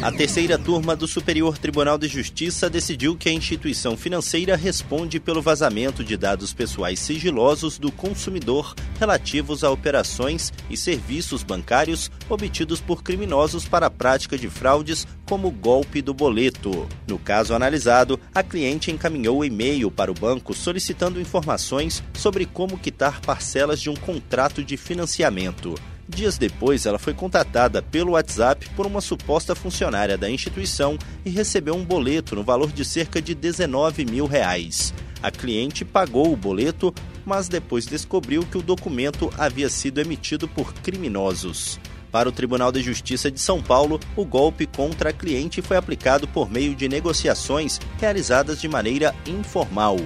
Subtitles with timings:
[0.00, 5.42] A terceira turma do Superior Tribunal de Justiça decidiu que a instituição financeira responde pelo
[5.42, 13.02] vazamento de dados pessoais sigilosos do consumidor relativos a operações e serviços bancários obtidos por
[13.02, 16.86] criminosos para a prática de fraudes como golpe do boleto.
[17.04, 23.20] No caso analisado, a cliente encaminhou e-mail para o banco solicitando informações sobre como quitar
[23.20, 25.74] parcelas de um contrato de financiamento.
[26.08, 31.74] Dias depois, ela foi contatada pelo WhatsApp por uma suposta funcionária da instituição e recebeu
[31.74, 34.94] um boleto no valor de cerca de 19 mil reais.
[35.22, 36.94] A cliente pagou o boleto,
[37.26, 41.78] mas depois descobriu que o documento havia sido emitido por criminosos.
[42.10, 46.26] Para o Tribunal de Justiça de São Paulo, o golpe contra a cliente foi aplicado
[46.26, 49.98] por meio de negociações realizadas de maneira informal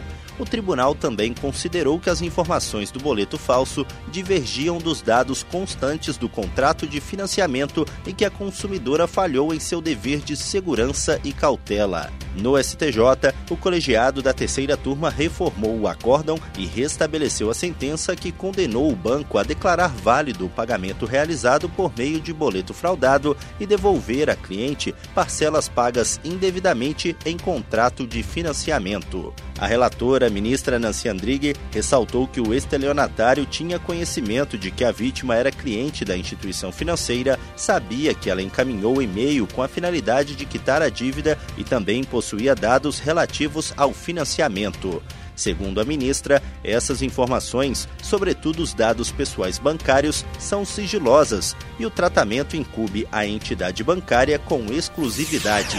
[0.43, 6.29] o tribunal também considerou que as informações do boleto falso divergiam dos dados constantes do
[6.29, 12.13] contrato de financiamento e que a consumidora falhou em seu dever de segurança e cautela.
[12.37, 18.33] No STJ, o colegiado da terceira turma reformou o acórdão e restabeleceu a sentença que
[18.33, 23.67] condenou o banco a declarar válido o pagamento realizado por meio de boleto fraudado e
[23.67, 29.33] devolver à cliente parcelas pagas indevidamente em contrato de financiamento.
[29.59, 34.91] A relatora, a ministra Nancy Andrighi, ressaltou que o estelionatário tinha conhecimento de que a
[34.91, 40.35] vítima era cliente da instituição financeira, sabia que ela encaminhou o e-mail com a finalidade
[40.35, 45.03] de quitar a dívida e também possuía dados relativos ao financiamento.
[45.35, 52.57] Segundo a ministra, essas informações, sobretudo os dados pessoais bancários, são sigilosas e o tratamento
[52.57, 55.77] incube a entidade bancária com exclusividade.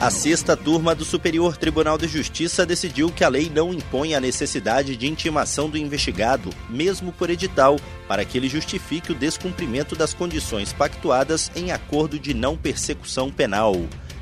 [0.00, 4.20] A sexta turma do Superior Tribunal de Justiça decidiu que a lei não impõe a
[4.20, 7.76] necessidade de intimação do investigado, mesmo por edital,
[8.08, 13.74] para que ele justifique o descumprimento das condições pactuadas em acordo de não persecução penal.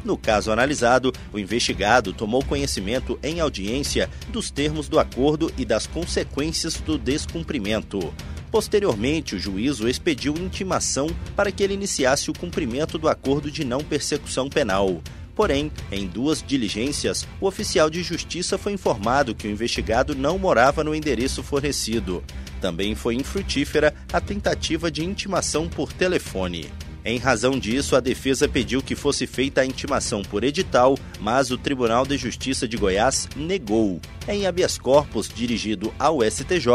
[0.06, 5.88] No caso analisado, o investigado tomou conhecimento em audiência dos termos do acordo e das
[5.88, 8.14] consequências do descumprimento.
[8.48, 13.80] Posteriormente, o juízo expediu intimação para que ele iniciasse o cumprimento do acordo de não
[13.80, 15.02] persecução penal.
[15.34, 20.84] Porém, em duas diligências, o oficial de justiça foi informado que o investigado não morava
[20.84, 22.22] no endereço fornecido.
[22.60, 26.70] Também foi infrutífera a tentativa de intimação por telefone.
[27.06, 31.56] Em razão disso, a defesa pediu que fosse feita a intimação por edital, mas o
[31.56, 34.00] Tribunal de Justiça de Goiás negou.
[34.26, 36.66] Em habeas corpus dirigido ao STJ,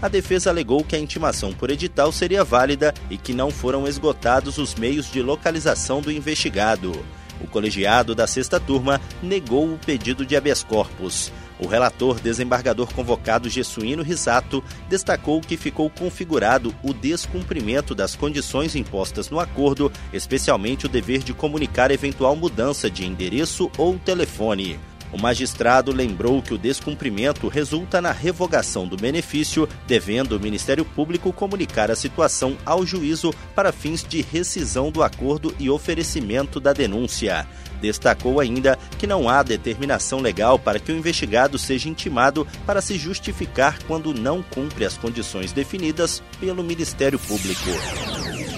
[0.00, 4.56] a defesa alegou que a intimação por edital seria válida e que não foram esgotados
[4.56, 7.04] os meios de localização do investigado.
[7.40, 11.32] O colegiado da sexta turma negou o pedido de habeas corpus.
[11.58, 19.30] O relator desembargador convocado Gessuíno Risato destacou que ficou configurado o descumprimento das condições impostas
[19.30, 24.78] no acordo, especialmente o dever de comunicar eventual mudança de endereço ou telefone.
[25.12, 31.32] O magistrado lembrou que o descumprimento resulta na revogação do benefício, devendo o Ministério Público
[31.32, 37.46] comunicar a situação ao juízo para fins de rescisão do acordo e oferecimento da denúncia.
[37.80, 42.96] Destacou ainda que não há determinação legal para que o investigado seja intimado para se
[42.96, 47.70] justificar quando não cumpre as condições definidas pelo Ministério Público.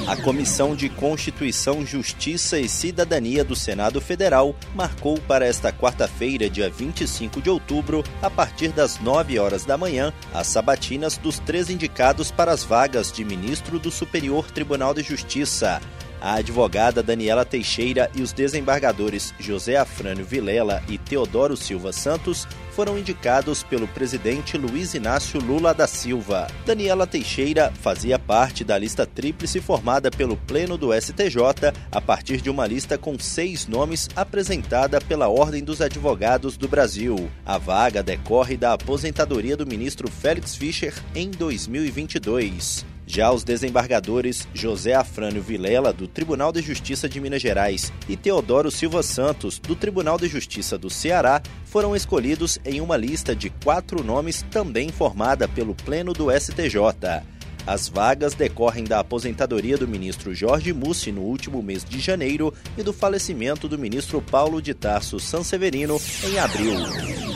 [0.07, 6.71] A Comissão de Constituição, Justiça e Cidadania do Senado Federal marcou para esta quarta-feira, dia
[6.71, 12.31] 25 de outubro, a partir das 9 horas da manhã, as sabatinas dos três indicados
[12.31, 15.81] para as vagas de ministro do Superior Tribunal de Justiça
[16.21, 22.47] a advogada Daniela Teixeira e os desembargadores José Afrânio Vilela e Teodoro Silva Santos
[22.77, 26.47] foram indicados pelo presidente Luiz Inácio Lula da Silva.
[26.67, 32.51] Daniela Teixeira fazia parte da lista tríplice formada pelo Pleno do STJ a partir de
[32.51, 37.31] uma lista com seis nomes apresentada pela Ordem dos Advogados do Brasil.
[37.47, 42.96] A vaga decorre da aposentadoria do ministro Félix Fischer em 2022.
[43.07, 48.69] Já os desembargadores José Afrânio Vilela, do Tribunal de Justiça de Minas Gerais, e Teodoro
[48.69, 54.03] Silva Santos, do Tribunal de Justiça do Ceará, foram escolhidos em uma lista de quatro
[54.03, 57.23] nomes também formada pelo Pleno do STJ.
[57.65, 62.83] As vagas decorrem da aposentadoria do ministro Jorge Mussi no último mês de janeiro e
[62.83, 67.36] do falecimento do ministro Paulo de Tarso Sanseverino em abril.